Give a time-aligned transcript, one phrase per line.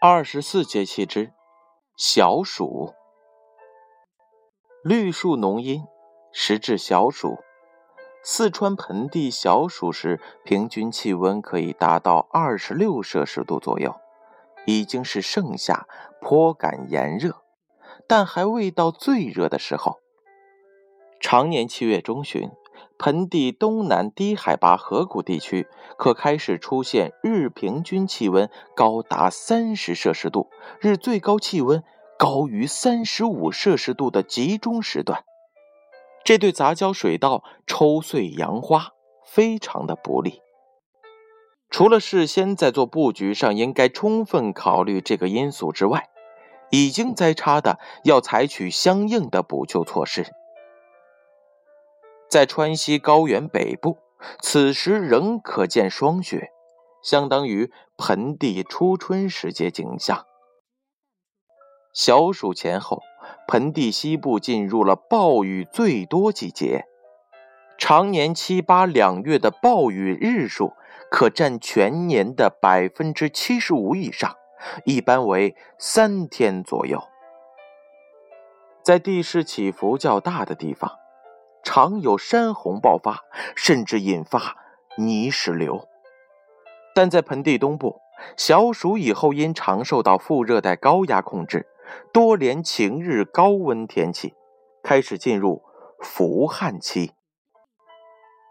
[0.00, 1.32] 二十四节气之
[1.96, 2.94] 小暑，
[4.84, 5.82] 绿树浓荫，
[6.30, 7.38] 时至小暑。
[8.22, 13.96] 四川盆地小暑时，平均气温可以达到二十六摄氏度左右，
[14.66, 15.88] 已经是盛夏，
[16.20, 17.42] 颇感炎热，
[18.06, 19.98] 但还未到最热的时候。
[21.18, 22.48] 常年七月中旬。
[22.98, 31.82] 盆地东南低海拔河谷地区可开始出现日平均气温高达三十摄氏度，日最高气温
[32.18, 35.24] 高于三十五摄氏度的集中时段，
[36.24, 38.88] 这对杂交水稻抽穗扬花
[39.24, 40.42] 非常的不利。
[41.70, 46.08] 除了事先在做布局上应该充分考虑这个因素之外，
[46.70, 50.26] 已经栽插的要采取相应的补救措施。
[52.28, 53.96] 在川西高原北部，
[54.42, 56.50] 此时仍可见霜雪，
[57.02, 60.26] 相当于盆地初春时节景象。
[61.94, 63.00] 小暑前后，
[63.48, 66.84] 盆地西部进入了暴雨最多季节，
[67.78, 70.74] 常年七八两月的暴雨日数
[71.10, 74.36] 可占全年的百分之七十五以上，
[74.84, 77.02] 一般为三天左右。
[78.84, 80.92] 在地势起伏较大的地方。
[81.70, 83.24] 常有山洪爆发，
[83.54, 84.56] 甚至引发
[84.96, 85.86] 泥石流。
[86.94, 88.00] 但在盆地东部，
[88.38, 91.66] 小暑以后因常受到副热带高压控制，
[92.10, 94.32] 多连晴日高温天气，
[94.82, 95.62] 开始进入
[96.00, 97.12] 伏旱期。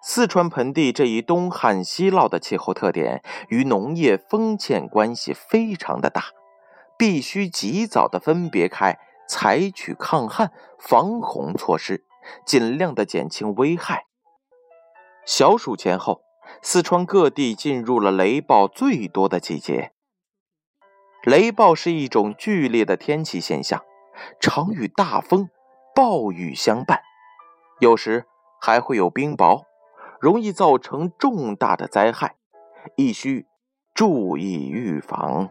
[0.00, 6.26] 四川盆地这一东旱西涝的气候特点与农业丰欠关系非常的大，
[6.96, 8.96] 必须及早的分别开，
[9.28, 12.04] 采取抗旱防洪措施。
[12.44, 14.06] 尽量的减轻危害。
[15.24, 16.22] 小暑前后，
[16.62, 19.92] 四川各地进入了雷暴最多的季节。
[21.24, 23.84] 雷暴是一种剧烈的天气现象，
[24.40, 25.50] 常与大风、
[25.94, 27.02] 暴雨相伴，
[27.78, 28.26] 有时
[28.60, 29.64] 还会有冰雹，
[30.18, 32.36] 容易造成重大的灾害，
[32.96, 33.46] 亦需
[33.94, 35.50] 注意预防。